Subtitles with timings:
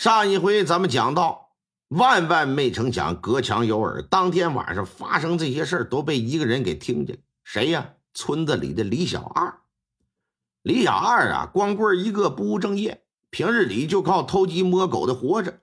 [0.00, 1.50] 上一回咱们讲到，
[1.88, 7.18] 万万没成想，隔墙有耳，当天晚上发生这些事儿都被一个人给听见。
[7.44, 7.90] 谁呀？
[8.14, 9.60] 村子里的李小二。
[10.62, 15.60] 李小二啊，光棍一个，不务正业，平日里就靠偷鸡摸狗的活着。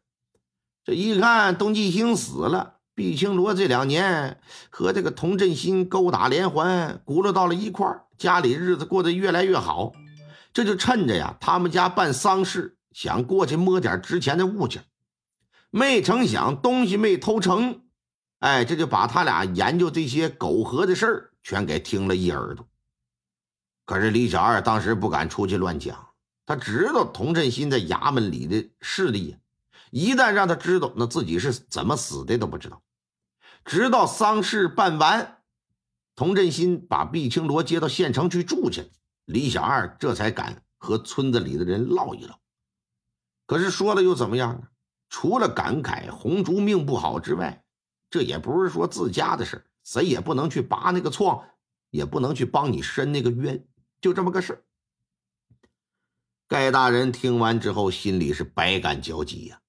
[0.85, 9.93] 这一看，东继兴死了，毕青罗这两年和这个童振新勾打连环，轱辘到了一块儿，家里日子过得越来越好。
[10.53, 12.76] 这就趁着呀，他们家办丧事。
[12.97, 14.83] 想过去摸点值钱的物件，
[15.69, 17.83] 没成想东西没偷成，
[18.39, 22.67] 哎，这就把他俩研究这些苟合的事儿全给听了一耳朵。
[23.85, 26.07] 可是李小二当时不敢出去乱讲，
[26.43, 29.37] 他知道童振新在衙门里的势力，
[29.91, 32.81] 一旦让他知道，那自己是怎么死的都不知道。
[33.63, 35.37] 直到丧事办完，
[36.15, 38.89] 童振新把毕青罗接到县城去住去，
[39.25, 42.39] 李小二这才敢和村子里的人唠一唠。
[43.47, 44.67] 可是说了又怎么样呢？
[45.09, 47.63] 除了感慨红烛命不好之外，
[48.09, 51.47] 这也不是说自家的事谁也不能去拔那个疮，
[51.89, 53.65] 也不能去帮你伸那个冤，
[54.01, 54.65] 就这么个事。
[56.49, 59.61] 盖大人听完之后，心里是百感交集呀。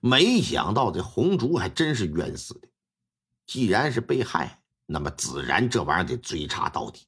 [0.00, 2.68] 没想到这红烛还真是冤死的。
[3.46, 7.06] 既然是被害，那么自然这玩意儿得追查到底。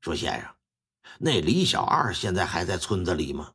[0.00, 0.48] 说先生，
[1.18, 3.52] 那李小二现在还在村子里吗？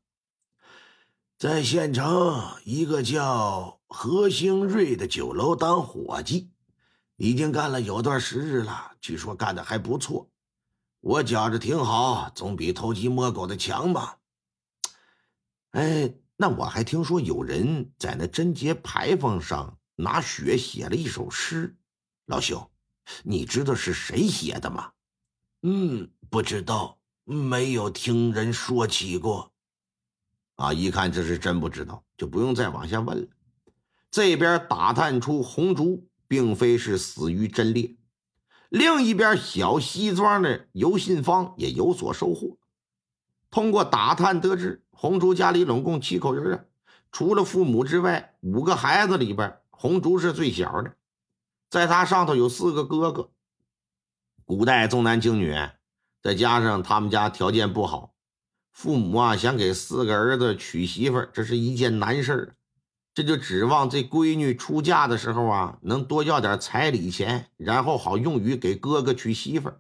[1.44, 6.50] 在县城一个叫何兴瑞的酒楼当伙计，
[7.18, 8.94] 已经干了有段时日了。
[9.02, 10.30] 据说干的还不错，
[11.02, 14.20] 我觉着挺好，总比偷鸡摸狗的强吧。
[15.72, 21.76] 哎，那我还听说有人在那贞节牌坊上拿血写了一首诗，
[22.26, 22.72] 老兄，
[23.24, 24.94] 你知道是谁写的吗？
[25.64, 29.53] 嗯，不知道，没有听人说起过。
[30.56, 30.72] 啊！
[30.74, 33.28] 一看这是真不知道，就不用再往下问了。
[34.12, 37.96] 这边打探出红烛并非是死于贞烈，
[38.70, 42.58] 另一边小西庄的尤信芳也有所收获。
[43.50, 46.66] 通过打探得知，红烛家里拢共七口人啊，
[47.12, 50.96] 除了父母之外，五个孩子里边，红烛是最小的，
[51.70, 53.32] 在他上头有四个哥哥。
[54.46, 55.56] 古代重男轻女，
[56.22, 58.13] 再加上他们家条件不好。
[58.74, 62.56] 父母啊，想给四个儿子娶媳妇儿，这是一件难事
[63.14, 69.80] 这就指望这闺女出嫁的时候啊，能多要点彩礼钱，然后好用于给哥哥娶媳妇儿。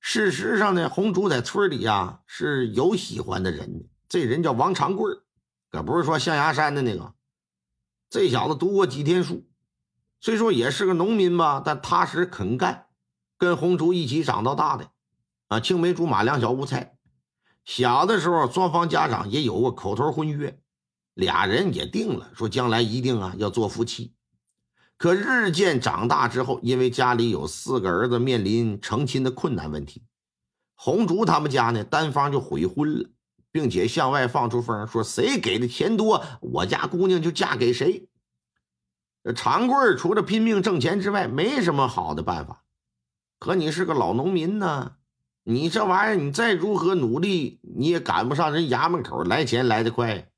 [0.00, 5.12] 事实上呢，红竹在村里啊是有喜欢的人的，这人叫王长贵
[5.68, 7.12] 可不是说象牙山的那个。
[8.08, 9.44] 这小子读过几天书，
[10.20, 12.86] 虽说也是个农民吧，但踏实肯干，
[13.36, 14.92] 跟红竹一起长到大的，
[15.48, 16.97] 啊，青梅竹马，两小无猜。
[17.68, 20.58] 小的时候，双方家长也有过口头婚约，
[21.12, 24.14] 俩人也定了，说将来一定啊要做夫妻。
[24.96, 30.02] 可日渐长大之后，因为家里有四个儿子，面临成亲的困难问题，
[30.76, 33.10] 红烛他们家呢单方就悔婚了，
[33.52, 38.08] 并且向外放出风，说谁给的钱多，我家姑娘就嫁给谁。
[39.22, 42.64] 这长贵除了拼命挣钱之外，没什么好的办法。
[43.38, 44.94] 可你是个老农民呢。
[45.50, 50.30] 你这玩意儿，你再如何努力，你也赶不上人衙门口来钱来得快。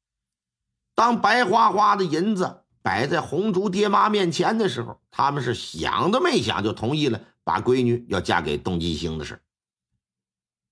[0.95, 9.43] 当白花花的银子摆在红烛爹妈面前的时候，他们是想都没想就同意了把闺女要嫁给董继兴的事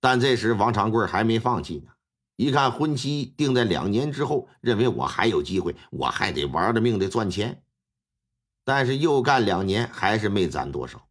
[0.00, 1.90] 但这时王长贵还没放弃呢，
[2.36, 7.64] 一看婚期定在两年之后，认为我还有机会，我还得玩了命的赚钱。
[8.64, 11.08] 但是又干两年，还是没攒多少。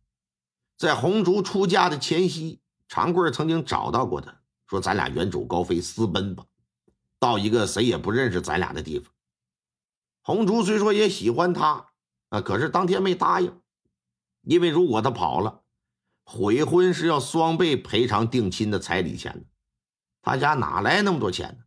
[0.77, 2.61] 在红烛出嫁的前夕。
[2.87, 4.33] 长贵曾经找到过他，
[4.67, 6.45] 说：“咱俩远走高飞，私奔吧，
[7.19, 9.11] 到一个谁也不认识咱俩的地方。”
[10.23, 11.87] 红烛虽说也喜欢他
[12.29, 13.61] 啊，可是当天没答应，
[14.41, 15.61] 因为如果他跑了，
[16.25, 19.45] 悔婚是要双倍赔偿定亲的彩礼钱的，
[20.21, 21.63] 他家哪来那么多钱呢？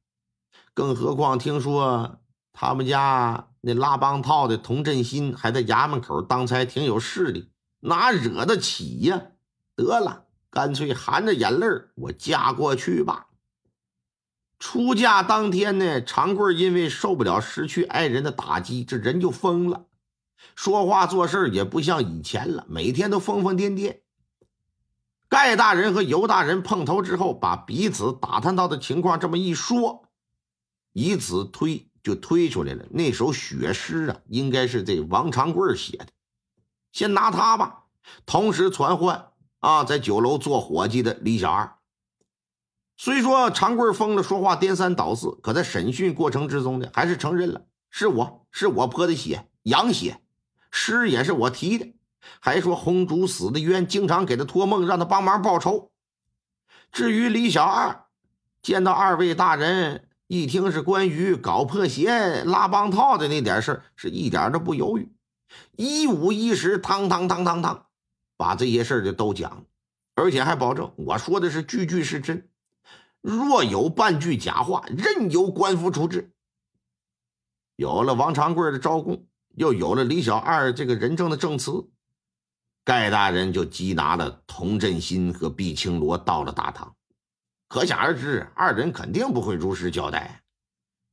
[0.75, 2.21] 更何况听说
[2.53, 7.51] 他们家那拉帮套的童振新还在衙门口当差，挺有势力，
[7.81, 9.23] 哪惹得起呀？
[9.75, 10.27] 得了。
[10.51, 13.29] 干脆含着眼泪我嫁过去吧。
[14.59, 19.87] 出嫁当天呢，长贵因为受不了失去爱人的打击，这人就疯了，
[20.55, 24.01] 说话做事也不像以前了，每天都疯疯癫癫。
[25.31, 30.09] 盖大人和尤大人碰头之后，把彼此打探到的情况这么一说，
[30.93, 32.85] 以此推就推出来了。
[32.91, 36.09] 那首血诗啊，应该是这王长贵写的。
[36.93, 37.85] 先拿他吧，
[38.27, 39.30] 同时传唤。
[39.61, 41.77] 啊，在酒楼做伙计的李小二，
[42.97, 50.21] 虽说长贵疯了，说话颠三倒四，可在审讯过程之中呢，还是承认了是我是我泼的血，羊血，
[50.71, 51.95] 尸也是我提的，
[52.41, 55.91] 还说红烛死的冤，经常给他托梦，让他帮忙报仇。
[56.91, 58.07] 至于李小二，
[58.63, 65.13] 见到二位大人，一听是关于搞破鞋、拉帮套的那点事是一点都不犹豫，
[65.77, 67.87] 一五一十，汤汤汤汤汤，
[68.41, 69.67] 把这些事就都讲，
[70.15, 72.49] 而且还保证我说的是句句是真，
[73.21, 76.33] 若有半句假话，任由官府处置。
[77.77, 79.27] 有了王长贵的招供，
[79.57, 81.91] 又有了李小二这个人证的证词。
[82.83, 86.97] 盖大人就缉拿了童振新和毕青罗到了大堂，
[87.69, 90.43] 可想而知，二人肯定不会如实交代。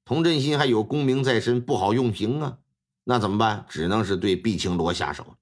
[0.05, 2.59] 童振新还有功名在身，不好用刑啊，
[3.03, 3.65] 那怎么办？
[3.67, 5.35] 只能是对毕青罗下手。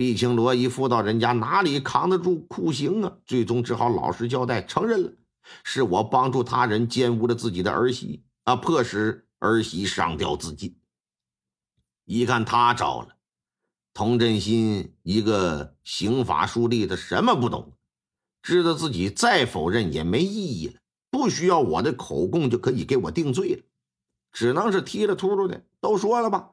[0.00, 3.18] 毕青罗一妇道人家，哪里扛得住酷刑啊？
[3.26, 5.12] 最终只好老实交代，承认了
[5.62, 10.74] 是我帮助他人奸污了自己的儿媳啊，迫使儿媳上吊自尽。
[12.06, 13.08] 一看他招了。
[13.92, 17.74] 童振新一个刑法书吏，他什么不懂，
[18.40, 20.80] 知道自己再否认也没意义了，
[21.10, 23.62] 不需要我的口供就可以给我定罪了，
[24.32, 26.52] 只能是踢了秃噜的都说了吧。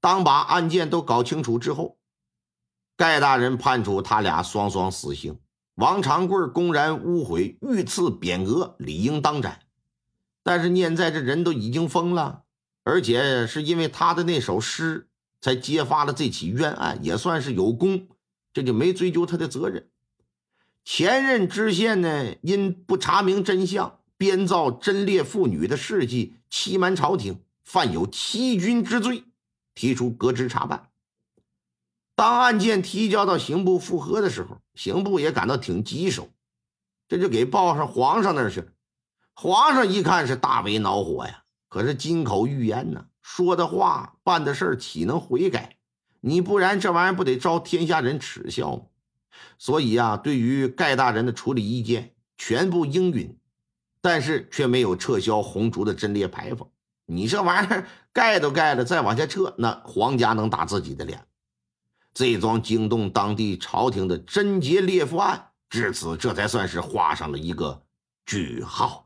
[0.00, 1.98] 当把案件都搞清楚之后，
[2.96, 5.38] 盖大人判处他俩双双死刑。
[5.74, 9.60] 王长贵公然污毁，遇刺匾额，理应当斩。
[10.42, 12.42] 但是念在这人都已经疯了，
[12.82, 15.08] 而且是因为他的那首诗。
[15.38, 18.08] 才揭发了这起冤案，也算是有功，
[18.52, 19.88] 这就没追究他的责任。
[20.82, 29.24] 前任知县呢，因不查明真相，编造贞烈妇女的事迹，欺瞒朝廷，犯有欺君之罪，
[29.74, 30.88] 提出革职查办。
[32.16, 36.30] 当案件提交到刑部复核的时候，刑部也感到挺棘手，
[37.06, 38.68] 这就给报上皇上那儿去了。
[39.34, 43.04] 皇上一看是大为恼火呀，可是金口玉言呢。
[43.20, 45.76] 说的话、办的事岂能悔改？
[46.20, 48.82] 你不然这玩意儿不得招天下人耻笑吗？
[49.58, 53.38] 所以啊，对于盖大人的处理意见全部应允，
[54.00, 56.70] 但是却没有撤销红烛的贞烈牌坊。
[57.04, 61.26] 你这玩意儿盖都盖了，再往下撤，那皇家能打自己的脸？
[62.18, 67.82] 这桩惊动当地朝廷的贞洁烈妇案，至此这才算是画上了一个
[68.24, 69.05] 句号。